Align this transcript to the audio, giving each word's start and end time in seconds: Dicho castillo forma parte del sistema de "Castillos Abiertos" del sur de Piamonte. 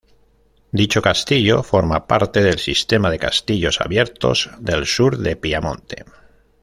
Dicho 0.71 0.99
castillo 0.99 1.61
forma 1.61 2.07
parte 2.07 2.41
del 2.41 2.57
sistema 2.57 3.11
de 3.11 3.19
"Castillos 3.19 3.79
Abiertos" 3.81 4.49
del 4.59 4.87
sur 4.87 5.15
de 5.19 5.35
Piamonte. 5.35 6.05